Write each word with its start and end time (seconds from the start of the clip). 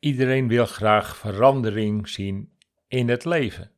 Iedereen 0.00 0.48
wil 0.48 0.66
graag 0.66 1.16
verandering 1.16 2.08
zien 2.08 2.56
in 2.88 3.08
het 3.08 3.24
leven. 3.24 3.72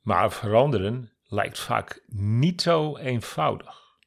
Maar 0.00 0.32
veranderen 0.32 1.12
lijkt 1.24 1.58
vaak 1.58 2.02
niet 2.06 2.62
zo 2.62 2.96
eenvoudig. 2.96 3.98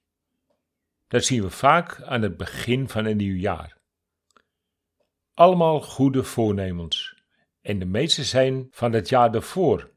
Dat 1.07 1.23
zien 1.23 1.41
we 1.41 1.49
vaak 1.49 2.01
aan 2.01 2.21
het 2.21 2.37
begin 2.37 2.89
van 2.89 3.05
een 3.05 3.17
nieuw 3.17 3.35
jaar. 3.35 3.77
Allemaal 5.33 5.81
goede 5.81 6.23
voornemens 6.23 7.23
en 7.61 7.79
de 7.79 7.85
meeste 7.85 8.23
zijn 8.23 8.67
van 8.71 8.93
het 8.93 9.09
jaar 9.09 9.31
daarvoor. 9.31 9.91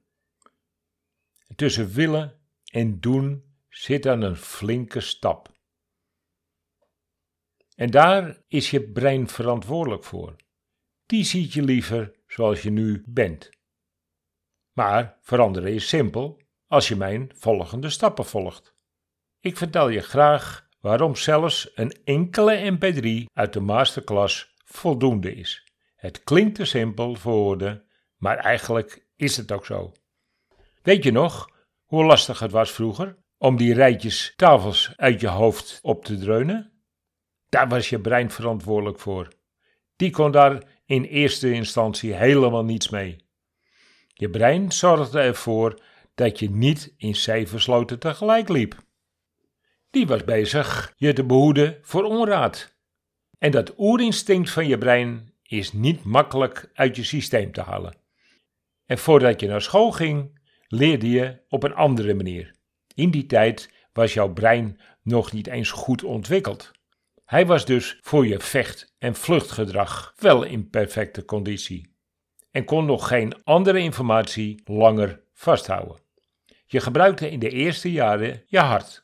Tussen 1.57 1.89
willen 1.89 2.41
en 2.71 3.01
doen 3.01 3.45
zit 3.69 4.03
dan 4.03 4.23
een 4.23 4.37
flinke 4.37 5.01
stap. 5.01 5.58
En 7.79 7.91
daar 7.91 8.43
is 8.49 8.71
je 8.71 8.91
brein 8.91 9.29
verantwoordelijk 9.29 10.05
voor. 10.05 10.37
Die 11.07 11.25
ziet 11.25 11.53
je 11.53 11.63
liever 11.63 12.13
zoals 12.27 12.63
je 12.63 12.71
nu 12.71 13.03
bent. 13.07 13.51
Maar 14.73 15.19
veranderen 15.21 15.73
is 15.73 15.89
simpel 15.89 16.41
als 16.67 16.89
je 16.89 16.97
mijn 16.97 17.31
volgende 17.35 17.91
stappen 17.91 18.25
volgt. 18.25 18.75
Ik 19.41 19.57
vertel 19.57 19.89
je 19.89 20.01
graag 20.01 20.69
waarom 20.81 21.17
zelfs 21.17 21.71
een 21.75 21.93
enkele 22.05 22.79
MP3 22.79 23.33
uit 23.33 23.53
de 23.53 23.61
masterclass 23.61 24.55
voldoende 24.65 25.35
is. 25.35 25.73
Het 25.97 26.25
klinkt 26.25 26.55
te 26.55 26.65
simpel 26.65 27.15
voor 27.15 27.33
woorden, 27.33 27.85
maar 28.17 28.37
eigenlijk 28.37 29.07
is 29.17 29.37
het 29.37 29.53
ook 29.53 29.67
zo. 29.67 29.93
Weet 30.83 31.05
je 31.05 31.13
nog 31.13 31.51
hoe 31.85 32.05
lastig 32.05 32.39
het 32.39 32.53
was 32.53 32.71
vroeger 32.71 33.19
om 33.37 33.57
die 33.57 33.75
rijtjes 33.75 34.33
tafels 34.37 34.93
uit 34.97 35.21
je 35.21 35.29
hoofd 35.29 35.79
op 35.83 36.05
te 36.05 36.19
dreunen? 36.19 36.78
Daar 37.49 37.69
was 37.69 37.89
je 37.89 38.01
brein 38.01 38.31
verantwoordelijk 38.31 38.99
voor. 38.99 39.29
Die 39.97 40.11
kon 40.11 40.31
daar 40.31 40.63
in 40.85 41.05
eerste 41.05 41.53
instantie 41.53 42.15
helemaal 42.15 42.65
niets 42.65 42.89
mee. 42.89 43.17
Je 44.15 44.31
brein 44.31 44.73
zorgde 44.73 45.21
ervoor 45.21 45.81
dat 46.15 46.39
je 46.39 46.51
niet 46.51 46.95
in 46.97 47.17
zeven 47.17 47.61
sloten 47.61 47.99
tegelijk 47.99 48.49
liep. 48.49 48.77
Die 49.91 50.07
was 50.07 50.25
bezig 50.25 50.93
je 50.97 51.13
te 51.13 51.25
behoeden 51.25 51.79
voor 51.83 52.05
onraad. 52.05 52.77
En 53.39 53.51
dat 53.51 53.75
oerinstinct 53.79 54.51
van 54.51 54.67
je 54.67 54.79
brein 54.79 55.33
is 55.43 55.73
niet 55.73 56.05
makkelijk 56.05 56.71
uit 56.75 56.97
je 56.97 57.05
systeem 57.05 57.53
te 57.53 57.61
halen. 57.61 57.97
En 58.87 58.99
voordat 58.99 59.41
je 59.41 59.47
naar 59.47 59.63
school 59.63 59.93
ging, 59.93 60.41
leerde 60.69 61.11
je 61.11 61.41
op 61.49 61.63
een 61.63 61.75
andere 61.75 62.15
manier. 62.15 62.55
In 62.95 63.11
die 63.11 63.27
tijd 63.27 63.71
was 63.93 64.15
jouw 64.15 64.33
brein 64.33 64.81
nog 65.03 65.33
niet 65.33 65.47
eens 65.47 65.71
goed 65.71 66.05
ontwikkeld. 66.05 66.78
Hij 67.29 67.47
was 67.47 67.65
dus 67.65 67.99
voor 68.01 68.27
je 68.27 68.41
vecht- 68.41 68.95
en 68.99 69.15
vluchtgedrag 69.15 70.15
wel 70.17 70.43
in 70.43 70.71
perfecte 70.71 71.25
conditie 71.25 71.97
en 72.51 72.65
kon 72.65 72.85
nog 72.85 73.09
geen 73.09 73.45
andere 73.45 73.79
informatie 73.79 74.63
langer 74.65 75.21
vasthouden. 75.35 76.01
Je 76.67 76.81
gebruikte 76.81 77.31
in 77.31 77.39
de 77.39 77.49
eerste 77.49 77.93
jaren 77.93 78.43
je 78.47 78.59
hart 78.59 79.03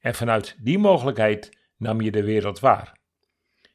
en 0.00 0.14
vanuit 0.14 0.56
die 0.60 0.78
mogelijkheid 0.78 1.58
nam 1.76 2.00
je 2.00 2.10
de 2.10 2.24
wereld 2.24 2.58
waar. 2.58 2.98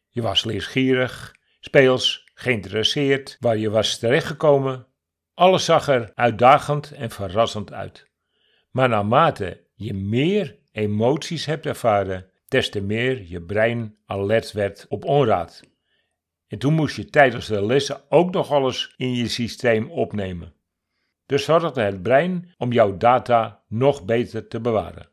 Je 0.09 0.21
was 0.21 0.43
leesgierig, 0.43 1.35
speels, 1.59 2.31
geïnteresseerd 2.33 3.37
waar 3.39 3.57
je 3.57 3.69
was 3.69 3.97
terechtgekomen. 3.97 4.87
Alles 5.33 5.65
zag 5.65 5.87
er 5.87 6.11
uitdagend 6.15 6.91
en 6.91 7.09
verrassend 7.09 7.73
uit. 7.73 8.07
Maar 8.71 8.89
naarmate 8.89 9.63
je 9.75 9.93
meer 9.93 10.57
emoties 10.71 11.45
hebt 11.45 11.65
ervaren, 11.65 12.31
des 12.53 12.69
te 12.69 12.81
meer 12.81 13.23
je 13.27 13.41
brein 13.41 13.97
alert 14.05 14.51
werd 14.51 14.85
op 14.89 15.05
onraad. 15.05 15.61
En 16.47 16.57
toen 16.57 16.73
moest 16.73 16.95
je 16.95 17.05
tijdens 17.05 17.47
de 17.47 17.65
lessen 17.65 18.01
ook 18.09 18.31
nog 18.31 18.51
alles 18.51 18.93
in 18.97 19.15
je 19.15 19.27
systeem 19.27 19.91
opnemen. 19.91 20.53
Dus 21.25 21.43
zorgde 21.43 21.81
het 21.81 22.01
brein 22.01 22.53
om 22.57 22.71
jouw 22.71 22.97
data 22.97 23.63
nog 23.67 24.05
beter 24.05 24.47
te 24.47 24.59
bewaren. 24.59 25.09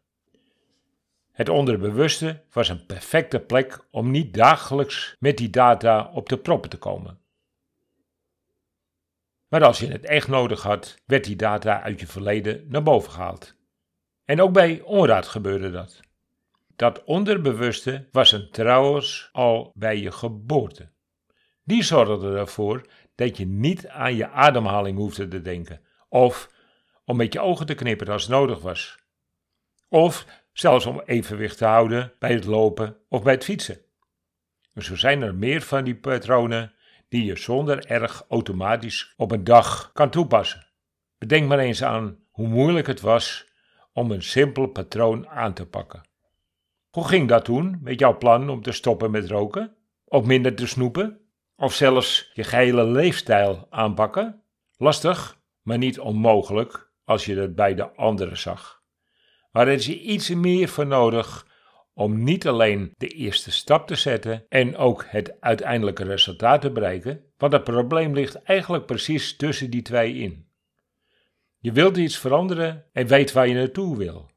Het 1.32 1.48
onderbewuste 1.48 2.42
was 2.53 2.69
een 2.69 2.87
perfecte 2.87 3.41
plek 3.41 3.78
om 3.91 4.10
niet 4.10 4.34
dagelijks 4.34 5.16
met 5.19 5.36
die 5.36 5.50
data 5.50 6.10
op 6.15 6.28
de 6.28 6.38
proppen 6.38 6.70
te 6.70 6.78
komen. 6.78 7.19
Maar 9.48 9.65
als 9.65 9.78
je 9.78 9.86
het 9.86 10.04
echt 10.04 10.28
nodig 10.28 10.62
had, 10.62 11.03
werd 11.06 11.25
die 11.25 11.36
data 11.36 11.82
uit 11.82 12.00
je 12.00 12.06
verleden 12.06 12.65
naar 12.69 12.82
boven 12.82 13.12
gehaald. 13.12 13.54
En 14.25 14.41
ook 14.41 14.53
bij 14.53 14.81
onraad 14.81 15.26
gebeurde 15.26 15.70
dat. 15.70 16.00
Dat 16.80 17.04
onderbewuste 17.04 18.08
was 18.12 18.32
een 18.32 18.50
trouwens 18.50 19.28
al 19.32 19.72
bij 19.74 19.98
je 19.98 20.12
geboorte. 20.12 20.91
Die 21.64 21.82
zorgde 21.82 22.36
ervoor 22.36 22.86
dat 23.14 23.36
je 23.36 23.46
niet 23.46 23.88
aan 23.88 24.14
je 24.14 24.28
ademhaling 24.28 24.98
hoefde 24.98 25.28
te 25.28 25.42
denken, 25.42 25.80
of 26.08 26.50
om 27.04 27.16
met 27.16 27.32
je 27.32 27.41
ogen 27.41 27.66
te 27.66 27.74
knipperen 27.74 28.12
als 28.12 28.28
nodig 28.28 28.60
was, 28.60 28.98
of 29.88 30.26
zelfs 30.52 30.86
om 30.86 31.00
evenwicht 31.00 31.58
te 31.58 31.64
houden 31.64 32.12
bij 32.18 32.32
het 32.32 32.44
lopen 32.44 32.97
of 33.08 33.22
bij 33.22 33.32
het 33.32 33.44
fietsen. 33.44 33.80
En 34.72 34.82
zo 34.82 34.97
zijn 34.97 35.22
er 35.22 35.34
meer 35.34 35.62
van 35.62 35.84
die 35.84 35.97
patronen 35.97 36.74
die 37.08 37.24
je 37.24 37.36
zonder 37.36 37.86
erg 37.86 38.24
automatisch 38.28 39.14
op 39.16 39.30
een 39.30 39.44
dag 39.44 39.92
kan 39.92 40.10
toepassen. 40.10 40.66
Bedenk 41.18 41.48
maar 41.48 41.58
eens 41.58 41.82
aan 41.82 42.18
hoe 42.30 42.48
moeilijk 42.48 42.86
het 42.86 43.00
was 43.00 43.48
om 43.92 44.10
een 44.10 44.22
simpel 44.22 44.66
patroon 44.66 45.28
aan 45.28 45.54
te 45.54 45.66
pakken. 45.66 46.08
Hoe 46.91 47.09
ging 47.09 47.28
dat 47.28 47.45
toen 47.45 47.78
met 47.83 48.01
jouw 48.01 48.19
plan 48.19 48.49
om 48.49 48.62
te 48.62 48.73
stoppen 48.73 49.11
met 49.11 49.28
roken? 49.31 49.77
Of 50.05 50.25
minder 50.25 50.55
te 50.55 50.67
snoepen? 50.67 51.21
Of 51.56 51.75
zelfs 51.75 52.31
je 52.34 52.45
gehele 52.45 52.84
leefstijl 52.84 53.67
aanpakken? 53.71 54.43
Lastig, 54.77 55.39
maar 55.62 55.78
niet 55.78 56.01
onmogelijk 56.01 56.93
als 57.05 57.25
je 57.25 57.37
het 57.37 57.55
bij 57.55 57.75
de 57.75 57.95
anderen 57.95 58.39
zag. 58.39 58.83
Maar 59.53 59.69
er 59.69 59.73
is 59.73 59.89
iets 59.89 60.28
meer 60.28 60.69
voor 60.69 60.87
nodig 60.87 61.47
om 61.95 62.23
niet 62.25 62.47
alleen 62.49 62.95
de 62.97 63.09
eerste 63.09 63.51
stap 63.51 63.87
te 63.87 63.95
zetten 63.95 64.45
en 64.49 64.77
ook 64.77 65.05
het 65.09 65.41
uiteindelijke 65.41 66.05
resultaat 66.05 66.61
te 66.61 66.71
bereiken, 66.71 67.25
want 67.37 67.53
het 67.53 67.65
probleem 67.65 68.15
ligt 68.15 68.43
eigenlijk 68.43 68.87
precies 68.87 69.37
tussen 69.37 69.71
die 69.71 69.83
twee 69.83 70.15
in. 70.15 70.49
Je 71.59 71.72
wilt 71.72 71.97
iets 71.97 72.19
veranderen 72.19 72.84
en 72.93 73.07
weet 73.07 73.33
waar 73.33 73.49
je 73.49 73.55
naartoe 73.55 73.97
wil, 73.97 74.31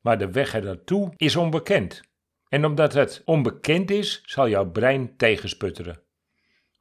maar 0.00 0.18
de 0.18 0.30
weg 0.30 0.54
ernaartoe 0.54 1.12
is 1.16 1.36
onbekend. 1.36 2.00
En 2.48 2.64
omdat 2.64 2.92
het 2.92 3.22
onbekend 3.24 3.90
is, 3.90 4.22
zal 4.24 4.48
jouw 4.48 4.70
brein 4.70 5.16
tegensputteren. 5.16 6.02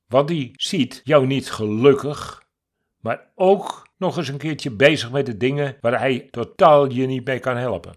Want 0.08 0.28
die 0.28 0.52
ziet 0.54 1.02
jou 1.04 1.26
niet 1.26 1.52
gelukkig, 1.52 2.44
maar 2.98 3.32
ook 3.36 3.88
nog 3.98 4.18
eens 4.18 4.28
een 4.28 4.38
keertje 4.38 4.72
bezig 4.72 5.12
met 5.12 5.26
de 5.26 5.38
dingen 5.38 5.78
waar 5.82 6.00
hij 6.00 6.28
totaal 6.32 6.92
je 6.92 7.06
niet 7.06 7.26
mee 7.26 7.40
kan 7.40 7.58
helpen. 7.58 7.96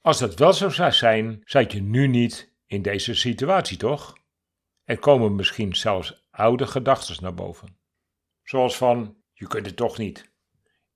Als 0.00 0.18
dat 0.18 0.38
wel 0.38 0.52
zo 0.52 0.68
zou 0.68 0.92
zijn, 0.92 1.40
zat 1.44 1.72
je 1.72 1.82
nu 1.82 2.06
niet 2.06 2.54
in 2.66 2.82
deze 2.82 3.14
situatie, 3.14 3.76
toch? 3.76 4.18
Er 4.84 4.98
komen 4.98 5.34
misschien 5.34 5.76
zelfs 5.76 6.26
oude 6.30 6.66
gedachten 6.66 7.22
naar 7.22 7.34
boven. 7.34 7.78
Zoals 8.42 8.76
van, 8.76 9.16
je 9.32 9.46
kunt 9.46 9.66
het 9.66 9.76
toch 9.76 9.98
niet. 9.98 10.32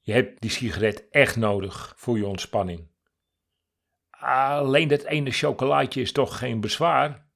Je 0.00 0.12
hebt 0.12 0.40
die 0.40 0.50
sigaret 0.50 1.08
echt 1.10 1.36
nodig 1.36 1.92
voor 1.96 2.16
je 2.16 2.26
ontspanning. 2.26 2.88
Alleen 4.24 4.88
dat 4.88 5.02
ene 5.02 5.30
chocolaatje 5.30 6.00
is 6.00 6.12
toch 6.12 6.38
geen 6.38 6.60
bezwaar? 6.60 7.26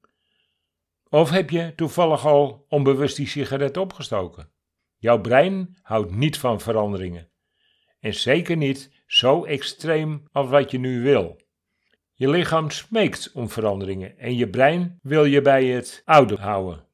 Of 1.09 1.29
heb 1.29 1.49
je 1.49 1.75
toevallig 1.75 2.25
al 2.25 2.65
onbewust 2.69 3.15
die 3.15 3.27
sigaret 3.27 3.77
opgestoken? 3.77 4.51
Jouw 4.97 5.21
brein 5.21 5.77
houdt 5.81 6.11
niet 6.11 6.37
van 6.37 6.61
veranderingen. 6.61 7.29
En 7.99 8.13
zeker 8.13 8.57
niet 8.57 9.03
zo 9.05 9.45
extreem 9.45 10.23
als 10.31 10.49
wat 10.49 10.71
je 10.71 10.79
nu 10.79 11.01
wil. 11.01 11.41
Je 12.13 12.29
lichaam 12.29 12.69
smeekt 12.69 13.31
om 13.33 13.49
veranderingen 13.49 14.17
en 14.17 14.35
je 14.35 14.49
brein 14.49 14.99
wil 15.01 15.25
je 15.25 15.41
bij 15.41 15.65
het 15.65 16.01
oude 16.05 16.35
houden. 16.35 16.85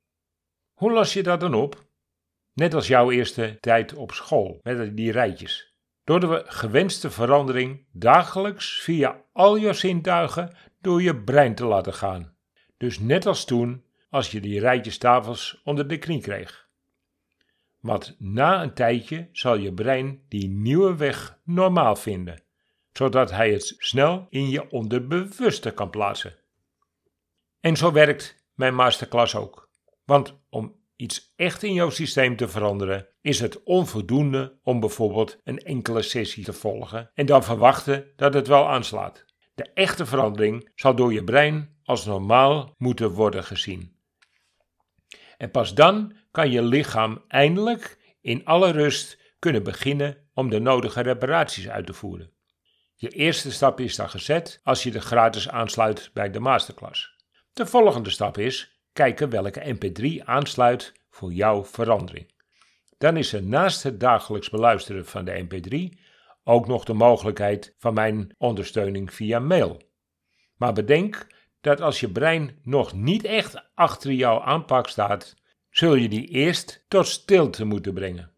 Hoe 0.74 0.92
los 0.92 1.14
je 1.14 1.24
dat 1.24 1.40
dan 1.40 1.54
op? 1.54 1.86
Net 2.54 2.74
als 2.74 2.88
jouw 2.88 3.12
eerste 3.12 3.58
tijd 3.60 3.94
op 3.94 4.12
school 4.12 4.60
met 4.64 4.98
die 4.98 5.12
rijtjes. 5.12 5.75
Door 6.06 6.20
de 6.20 6.44
gewenste 6.46 7.12
verandering 7.12 7.86
dagelijks 7.92 8.82
via 8.82 9.22
al 9.34 9.56
je 9.56 9.74
zintuigen 9.74 10.56
door 10.82 11.02
je 11.02 11.16
brein 11.16 11.56
te 11.56 11.66
laten 11.66 11.94
gaan. 11.94 12.36
Dus 12.78 13.00
net 13.00 13.26
als 13.26 13.46
toen 13.46 13.84
als 14.10 14.32
je 14.32 14.42
die 14.42 14.60
rijtjes 14.60 14.98
tafels 14.98 15.62
onder 15.64 15.88
de 15.88 15.98
knie 15.98 16.22
kreeg. 16.22 16.70
Want 17.80 18.16
na 18.20 18.62
een 18.62 18.74
tijdje 18.74 19.30
zal 19.32 19.56
je 19.56 19.74
brein 19.74 20.22
die 20.30 20.50
nieuwe 20.50 20.96
weg 20.96 21.40
normaal 21.44 21.96
vinden 21.96 22.46
zodat 22.98 23.32
hij 23.32 23.52
het 23.52 23.74
snel 23.78 24.28
in 24.30 24.50
je 24.50 24.70
onderbewuste 24.70 25.72
kan 25.72 25.90
plaatsen. 25.90 26.38
En 27.60 27.76
zo 27.76 27.92
werkt 27.92 28.46
mijn 28.54 28.76
masterclass 28.76 29.36
ook. 29.36 29.70
Want 30.04 30.40
om 30.50 30.76
iets 30.96 31.34
echt 31.36 31.64
in 31.64 31.74
jouw 31.74 31.90
systeem 31.90 32.36
te 32.36 32.48
veranderen, 32.48 33.08
is 33.22 33.40
het 33.40 33.64
onvoldoende 33.64 34.60
om 34.64 34.80
bijvoorbeeld 34.80 35.38
een 35.44 35.60
enkele 35.60 36.02
sessie 36.02 36.44
te 36.44 36.54
volgen 36.54 37.12
en 37.14 37.26
dan 37.26 37.44
verwachten 37.44 38.12
dat 38.16 38.34
het 38.34 38.48
wel 38.48 38.70
aanslaat. 38.70 39.26
De 39.56 39.72
echte 39.74 40.06
verandering 40.06 40.72
zal 40.76 40.96
door 40.96 41.14
je 41.14 41.24
brein 41.24 41.78
als 41.84 42.06
normaal 42.06 42.74
moeten 42.78 43.10
worden 43.10 43.44
gezien. 43.44 43.96
En 45.38 45.52
pas 45.52 45.74
dan 45.74 46.16
kan 46.32 46.52
je 46.52 46.62
lichaam 46.62 47.24
eindelijk 47.28 48.16
in 48.22 48.46
alle 48.46 48.72
rust 48.72 49.18
kunnen 49.40 49.64
beginnen 49.64 50.30
om 50.34 50.50
de 50.50 50.60
nodige 50.60 51.02
reparaties 51.02 51.70
uit 51.70 51.86
te 51.86 51.94
voeren. 51.94 52.34
Je 52.96 53.10
eerste 53.10 53.52
stap 53.52 53.80
is 53.80 53.96
dan 53.96 54.10
gezet 54.10 54.60
als 54.64 54.84
je 54.84 54.92
de 54.92 55.02
gratis 55.02 55.50
aansluit 55.50 56.10
bij 56.14 56.32
de 56.32 56.40
masterclass. 56.40 57.14
De 57.54 57.66
volgende 57.66 58.10
stap 58.10 58.38
is 58.38 58.75
kijken 58.96 59.30
welke 59.30 59.76
MP3 59.76 60.26
aansluit 60.26 60.94
voor 61.10 61.34
jouw 61.34 61.66
verandering. 61.66 62.32
Dan 62.98 63.18
is 63.18 63.34
er 63.34 63.44
naast 63.44 63.84
het 63.84 64.00
dagelijks 64.00 64.50
beluisteren 64.50 65.06
van 65.06 65.26
de 65.26 65.46
MP3 65.46 66.00
ook 66.44 66.68
nog 66.68 66.84
de 66.84 66.94
mogelijkheid 66.94 67.76
van 67.78 67.94
mijn 67.94 68.36
ondersteuning 68.38 69.14
via 69.14 69.40
mail. 69.40 69.82
Maar 70.58 70.74
bedenk 70.74 71.28
dat 71.62 71.82
als 71.82 72.00
je 72.00 72.12
brein 72.12 72.60
nog 72.64 72.94
niet 72.94 73.24
echt 73.24 73.64
achter 73.74 74.12
jouw 74.12 74.42
aanpak 74.42 74.88
staat, 74.88 75.36
zul 75.70 75.96
je 75.96 76.10
die 76.10 76.28
eerst 76.28 76.86
tot 76.88 77.08
stilte 77.08 77.66
moeten 77.66 77.94
brengen. 77.94 78.32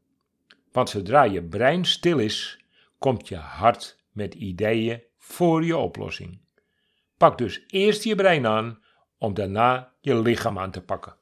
Want 0.71 0.89
zodra 0.89 1.23
je 1.23 1.43
brein 1.43 1.85
stil 1.85 2.19
is, 2.19 2.65
komt 2.97 3.27
je 3.27 3.35
hart 3.35 3.97
met 4.11 4.33
ideeën 4.33 5.01
voor 5.17 5.65
je 5.65 5.77
oplossing. 5.77 6.39
Pak 7.17 7.37
dus 7.37 7.63
eerst 7.67 8.03
je 8.03 8.15
brein 8.15 8.47
aan 8.47 8.85
om 9.17 9.33
daarna 9.33 9.95
je 9.99 10.21
lichaam 10.21 10.59
aan 10.59 10.71
te 10.71 10.81
pakken. 10.81 11.17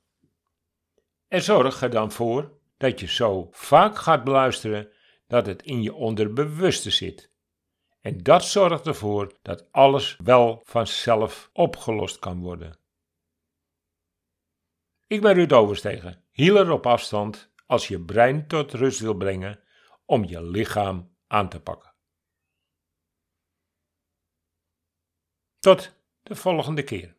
En 1.28 1.42
zorg 1.42 1.82
er 1.82 1.90
dan 1.90 2.12
voor 2.12 2.60
dat 2.78 3.00
je 3.00 3.08
zo 3.08 3.48
vaak 3.52 3.98
gaat 3.98 4.24
beluisteren 4.24 4.90
dat 5.28 5.46
het 5.46 5.64
in 5.64 5.82
je 5.82 5.94
onderbewuste 5.94 6.92
zit. 6.92 7.34
En 8.02 8.24
dat 8.24 8.44
zorgt 8.44 8.88
ervoor 8.88 9.38
dat 9.42 9.72
alles 9.72 10.18
wel 10.24 10.62
vanzelf 10.64 11.50
opgelost 11.54 12.20
kan 12.20 12.42
worden. 12.42 12.80
Ik 15.08 15.22
ben 15.22 15.34
Ruud 15.34 15.52
Overstegen, 15.52 16.24
healer 16.32 16.72
op 16.72 16.86
afstand 16.86 17.54
als 17.66 17.88
je 17.88 18.02
brein 18.02 18.48
tot 18.48 18.74
rust 18.74 19.00
wil 19.00 19.14
brengen 19.14 19.60
om 20.06 20.24
je 20.24 20.44
lichaam 20.44 21.16
aan 21.28 21.50
te 21.50 21.62
pakken. 21.62 21.94
Tot 25.60 25.96
de 26.24 26.36
volgende 26.36 26.84
keer. 26.84 27.14